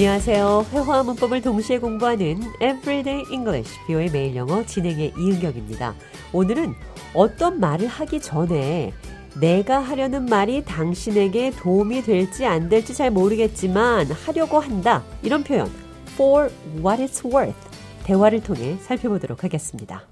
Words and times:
안녕하세요. 0.00 0.64
회화와 0.72 1.02
문법을 1.02 1.42
동시에 1.42 1.78
공부하는 1.78 2.40
Everyday 2.54 3.22
English, 3.30 3.78
비오의 3.86 4.08
매일 4.10 4.34
영어 4.34 4.64
진행의 4.64 5.12
이은경입니다. 5.18 5.94
오늘은 6.32 6.72
어떤 7.12 7.60
말을 7.60 7.86
하기 7.86 8.18
전에 8.18 8.94
내가 9.38 9.78
하려는 9.78 10.24
말이 10.24 10.64
당신에게 10.64 11.50
도움이 11.50 12.00
될지 12.00 12.46
안 12.46 12.70
될지 12.70 12.94
잘 12.94 13.10
모르겠지만 13.10 14.06
하려고 14.24 14.58
한다. 14.58 15.02
이런 15.22 15.44
표현, 15.44 15.70
for 16.14 16.48
what 16.76 17.04
it's 17.04 17.22
worth. 17.22 17.60
대화를 18.04 18.42
통해 18.42 18.78
살펴보도록 18.80 19.44
하겠습니다. 19.44 20.04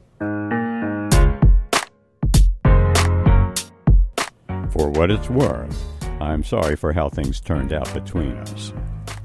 For 4.71 4.93
what 4.95 5.11
it's 5.11 5.31
worth, 5.31 5.79
I'm 6.21 6.45
sorry 6.45 6.75
for 6.75 6.95
how 6.95 7.09
things 7.09 7.41
turned 7.41 7.75
out 7.75 7.91
between 7.95 8.37
us. 8.43 8.75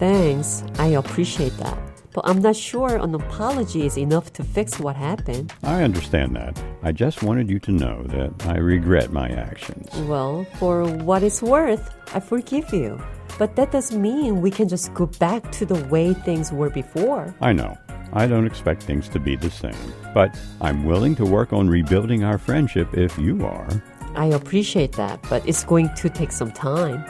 Thanks. 0.03 0.65
I 0.79 0.87
appreciate 0.87 1.55
that. 1.59 1.77
But 2.11 2.27
I'm 2.27 2.41
not 2.41 2.57
sure 2.57 2.97
an 2.97 3.15
apology 3.15 3.85
is 3.85 3.97
enough 3.97 4.33
to 4.33 4.43
fix 4.43 4.77
what 4.77 4.97
happened. 4.97 5.53
I 5.63 5.81
understand 5.81 6.35
that. 6.35 6.61
I 6.81 6.91
just 6.91 7.23
wanted 7.23 7.49
you 7.49 7.57
to 7.59 7.71
know 7.71 8.03
that 8.07 8.45
I 8.45 8.57
regret 8.57 9.13
my 9.13 9.29
actions. 9.29 9.89
Well, 10.01 10.45
for 10.59 10.83
what 10.83 11.23
it's 11.23 11.41
worth, 11.41 11.95
I 12.13 12.19
forgive 12.19 12.73
you. 12.73 13.01
But 13.39 13.55
that 13.55 13.71
doesn't 13.71 14.01
mean 14.01 14.41
we 14.41 14.51
can 14.51 14.67
just 14.67 14.93
go 14.93 15.05
back 15.05 15.53
to 15.53 15.65
the 15.65 15.81
way 15.85 16.13
things 16.13 16.51
were 16.51 16.69
before. 16.69 17.33
I 17.39 17.53
know. 17.53 17.77
I 18.11 18.27
don't 18.27 18.45
expect 18.45 18.83
things 18.83 19.07
to 19.07 19.21
be 19.21 19.37
the 19.37 19.49
same. 19.49 19.93
But 20.13 20.37
I'm 20.59 20.83
willing 20.83 21.15
to 21.15 21.25
work 21.25 21.53
on 21.53 21.69
rebuilding 21.69 22.25
our 22.25 22.37
friendship 22.37 22.93
if 22.93 23.17
you 23.17 23.45
are. 23.45 23.69
I 24.15 24.25
appreciate 24.25 24.91
that, 24.97 25.23
but 25.29 25.47
it's 25.47 25.63
going 25.63 25.95
to 25.95 26.09
take 26.09 26.33
some 26.33 26.51
time. 26.51 27.05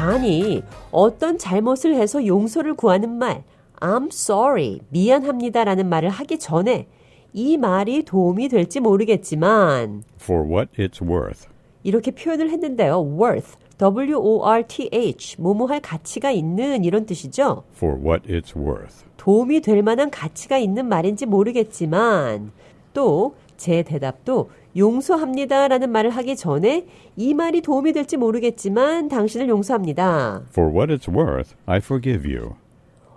잔이 0.00 0.62
어떤 0.90 1.36
잘못을 1.36 1.94
해서 1.94 2.24
용서를 2.26 2.72
구하는 2.72 3.10
말, 3.18 3.42
I'm 3.80 4.06
sorry, 4.10 4.80
미안합니다라는 4.88 5.90
말을 5.90 6.08
하기 6.08 6.38
전에 6.38 6.86
이 7.34 7.58
말이 7.58 8.02
도움이 8.04 8.48
될지 8.48 8.80
모르겠지만 8.80 10.02
For 10.18 10.48
what 10.48 10.70
it's 10.78 11.06
worth. 11.06 11.46
이렇게 11.82 12.12
표현을 12.12 12.48
했는데요. 12.50 12.98
worth, 13.02 13.58
W-O-R-T-H, 13.76 15.36
뭐뭐할 15.38 15.80
가치가 15.80 16.30
있는 16.30 16.82
이런 16.82 17.04
뜻이죠. 17.04 17.64
For 17.76 17.98
what 18.02 18.26
it's 18.26 18.56
worth. 18.56 19.04
도움이 19.18 19.60
될 19.60 19.82
만한 19.82 20.10
가치가 20.10 20.56
있는 20.56 20.88
말인지 20.88 21.26
모르겠지만 21.26 22.52
또 22.94 23.34
제 23.60 23.82
대답도 23.82 24.48
용서합니다 24.76 25.68
라는 25.68 25.90
말을 25.90 26.10
하기 26.10 26.36
전에 26.36 26.86
이 27.16 27.34
말이 27.34 27.60
도움이 27.60 27.92
될지 27.92 28.16
모르겠지만 28.16 29.08
당신을 29.08 29.48
용서합니다. 29.48 30.42
For 30.50 30.72
what 30.72 30.92
it's 30.92 31.08
worth, 31.12 31.54
I 31.66 31.78
forgive 31.78 32.32
you. 32.32 32.54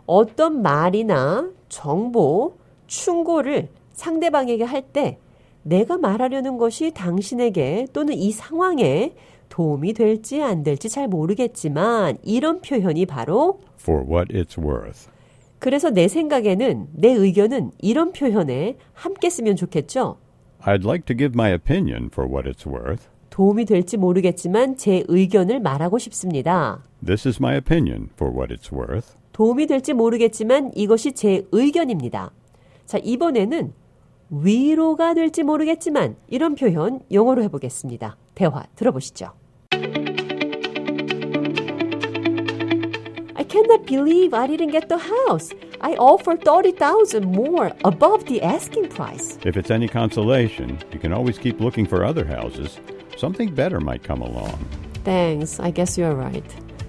어떤 0.06 0.62
말이나 0.62 1.50
정보, 1.70 2.56
충고를 2.88 3.70
상대방에게 3.94 4.64
할 4.64 4.82
때 4.82 5.18
내가 5.64 5.98
말하려는 5.98 6.58
것이 6.58 6.92
당신에게 6.92 7.88
또는 7.94 8.14
이 8.16 8.32
상황에 8.32 9.14
도움이 9.48 9.94
될지 9.94 10.42
안 10.42 10.64
될지 10.64 10.90
잘 10.90 11.08
모르겠지만 11.08 12.18
이런 12.24 12.60
표현이 12.60 13.06
바로 13.06 13.62
For 13.80 14.04
what 14.06 14.34
it's 14.34 14.58
worth. 14.62 15.10
그래서 15.60 15.90
내 15.90 16.10
생각에는 16.10 16.88
내 16.92 17.10
의견은 17.10 17.72
이런 17.80 18.12
표현에 18.12 18.76
함께 18.94 19.30
쓰면 19.30 19.56
좋겠죠. 19.56 20.18
I'd 20.66 20.86
like 20.86 21.06
to 21.08 21.14
give 21.14 21.36
my 21.36 21.50
opinion 21.50 22.10
for 22.12 22.26
what 22.26 22.50
it's 22.50 22.66
worth. 22.66 23.10
도움이 23.30 23.66
될지 23.66 23.98
모르겠지만 23.98 24.78
제 24.78 25.04
의견을 25.08 25.60
말하고 25.60 25.98
싶습니다. 26.00 26.84
This 27.06 27.28
is 27.28 27.42
my 27.42 27.58
opinion 27.58 28.10
for 28.14 28.34
what 28.34 28.54
it's 28.54 28.72
worth. 28.72 29.16
도움이 29.34 29.68
될지 29.68 29.94
모르겠지만 29.94 30.72
이것이 30.76 31.12
제 31.14 31.46
의견입니다. 31.52 32.32
자, 32.86 32.98
이번에는 33.04 33.74
위로가 34.30 35.14
될지 35.16 35.44
모르겠지만 35.44 36.16
이런 36.30 36.56
표현 36.56 37.02
영어로 37.12 37.44
해보겠습니다. 37.44 38.16
대화 38.36 38.66
들어보시죠. 38.76 39.32
I 43.36 43.46
cannot 43.50 43.86
believe 43.86 44.34
I 44.34 44.48
didn't 44.48 44.72
get 44.72 44.88
the 44.88 45.02
house. 45.04 45.54
I 45.84 45.96
offer 45.96 46.38
30,000 46.38 47.26
more 47.26 47.74
above 47.84 48.26
the 48.26 48.42
asking 48.42 48.88
price. 48.88 49.38
If 49.44 49.58
it's 49.58 49.70
any 49.70 49.90
consolation, 49.90 50.80
you 50.94 50.98
can 50.98 51.12
always 51.12 51.38
keep 51.38 51.60
looking 51.60 51.86
for 51.86 52.06
other 52.06 52.24
houses. 52.24 52.80
Something 53.18 53.54
better 53.54 53.82
might 53.82 54.02
come 54.02 54.22
along. 54.22 54.66
Thanks. 55.04 55.60
I 55.60 55.72
guess 55.72 55.98
you're 55.98 56.16
right. 56.16 56.46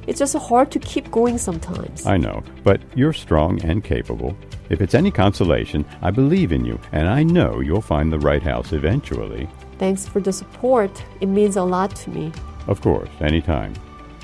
It's 0.07 0.21
just 0.21 0.37
hard 0.37 0.71
to 0.71 0.79
keep 0.79 1.11
going 1.11 1.39
sometimes. 1.39 2.07
I 2.07 2.19
know, 2.19 2.45
but 2.63 2.81
you're 2.95 3.13
strong 3.13 3.61
and 3.65 3.83
capable. 3.83 4.37
If 4.71 4.81
it's 4.81 4.95
any 4.95 5.11
consolation, 5.11 5.85
I 6.01 6.13
believe 6.13 6.53
in 6.53 6.65
you, 6.65 6.79
and 6.93 7.09
I 7.09 7.25
know 7.25 7.59
you'll 7.59 7.81
find 7.81 8.13
the 8.13 8.21
right 8.21 8.43
house 8.43 8.73
eventually. 8.73 9.49
Thanks 9.79 10.07
for 10.07 10.21
the 10.21 10.33
support. 10.33 11.03
It 11.21 11.27
means 11.27 11.57
a 11.57 11.65
lot 11.65 11.97
to 11.97 12.11
me. 12.11 12.31
Of 12.69 12.81
course, 12.81 13.11
anytime. 13.21 13.75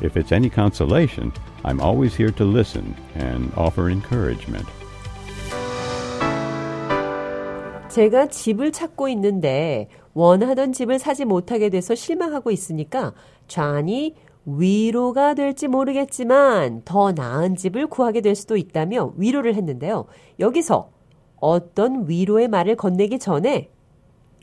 If 0.03 0.17
it's 0.17 0.33
any 0.33 0.49
consolation, 0.49 1.33
I'm 1.63 1.81
always 1.81 2.17
here 2.17 2.33
to 2.33 2.45
listen 2.45 2.95
and 3.17 3.53
offer 3.55 3.91
encouragement. 3.91 4.67
제가 7.91 8.29
집을 8.29 8.73
찾고 8.73 9.09
있는데 9.09 9.89
원하던 10.15 10.73
집을 10.73 10.99
사지 10.99 11.25
못하게 11.25 11.69
돼서 11.71 11.95
실망하고 11.95 12.51
있으니까 12.51 13.13
좌니 13.49 14.15
위로가 14.47 15.35
될지 15.35 15.69
모르겠지만 15.69 16.83
더 16.85 17.13
나은 17.13 17.57
집을 17.57 17.89
구하게 17.89 18.21
될 18.21 18.35
수도 18.35 18.57
있다며 18.57 19.13
위로를 19.17 19.55
했는데요. 19.55 20.07
여기서 20.39 20.91
어떤 21.41 22.09
위로의 22.09 22.49
말을 22.49 22.77
건네기 22.77 23.19
전에 23.19 23.71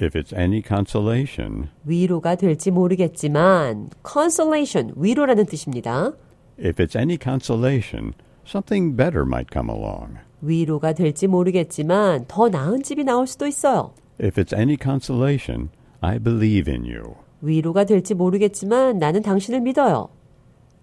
If 0.01 0.19
it's 0.19 0.37
any 0.37 0.63
consolation, 0.67 1.69
위로가 1.85 2.35
될지 2.35 2.71
모르겠지만 2.71 3.91
consolation 4.05 4.93
위로라는 4.97 5.47
뜻입니다. 5.47 6.13
if 6.59 6.83
it's 6.83 6.97
any 6.97 7.17
consolation, 7.17 8.15
something 8.45 8.97
better 8.97 9.23
might 9.25 9.51
come 9.53 9.69
along. 9.71 10.19
위로가 10.41 10.93
될지 10.93 11.27
모르겠지만 11.27 12.25
더 12.29 12.49
나은 12.49 12.83
집이 12.83 13.05
나올 13.05 13.27
수도 13.27 13.47
있어요. 13.47 13.95
If 14.21 14.41
it's 14.41 14.57
any 14.57 14.77
consolation, 14.81 15.71
I 16.01 16.19
believe 16.19 16.73
in 16.73 16.85
you. 16.85 17.15
위로가 17.41 17.85
될지 17.85 18.15
모르겠지만 18.15 18.99
나는 18.99 19.23
당신을 19.23 19.61
믿어요. 19.61 20.09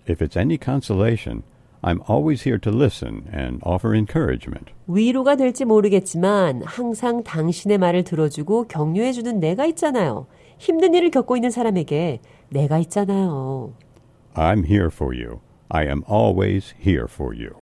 If 0.10 0.24
it's 0.26 0.38
any 0.38 0.58
consolation, 0.62 1.44
I'm 1.87 2.01
always 2.09 2.43
here 2.43 2.59
to 2.59 2.71
listen 2.71 3.29
and 3.31 3.61
offer 3.63 3.95
encouragement. 3.95 4.73
위로가 4.87 5.37
될지 5.37 5.67
모르겠지만 5.67 6.63
항상 6.65 7.23
당신의 7.23 7.77
말을 7.77 8.05
들어주고 8.05 8.69
격려해 8.69 9.13
주는 9.13 9.39
내가 9.39 9.67
있잖아요. 9.67 10.27
힘든 10.57 10.95
일을 10.95 11.11
겪고 11.11 11.37
있는 11.37 11.51
사람에게 11.51 12.21
내가 12.49 12.79
있잖아요. 12.79 13.75
I'm 14.35 14.65
here 14.65 14.89
for 14.91 15.15
you. 15.15 15.41
I 15.69 15.85
am 15.85 16.03
always 16.09 16.75
here 16.81 17.07
for 17.07 17.37
you. 17.37 17.64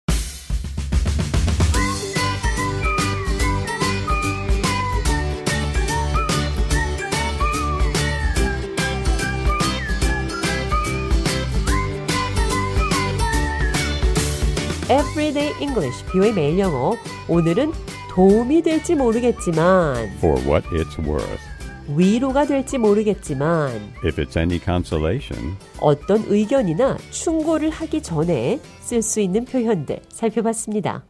Everyday 14.89 15.53
English, 15.61 16.05
비오의 16.13 16.33
매일 16.35 16.61
영어. 16.61 16.95
오늘은 17.29 17.73
도움이 18.09 18.63
될지 18.63 18.95
모르겠지만, 18.95 19.97
For 20.19 20.41
what 20.47 20.65
it's 20.69 20.97
worth. 21.05 21.41
위로가 21.89 22.47
될지 22.47 22.79
모르겠지만, 22.79 23.71
If 24.05 24.23
it's 24.23 24.37
any 24.37 24.61
consolation, 24.63 25.57
어떤 25.81 26.25
의견이나 26.29 26.99
충고를 27.11 27.71
하기 27.71 28.01
전에 28.01 28.61
쓸 28.81 29.03
수 29.03 29.21
있는 29.21 29.45
표현들 29.45 30.03
살펴봤습니다. 30.09 31.03